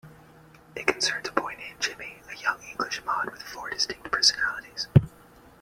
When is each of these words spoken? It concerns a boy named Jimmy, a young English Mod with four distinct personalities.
It 0.75 0.87
concerns 0.87 1.29
a 1.29 1.31
boy 1.31 1.53
named 1.59 1.79
Jimmy, 1.79 2.23
a 2.27 2.35
young 2.35 2.59
English 2.63 3.05
Mod 3.05 3.29
with 3.31 3.43
four 3.43 3.69
distinct 3.69 4.11
personalities. 4.11 4.87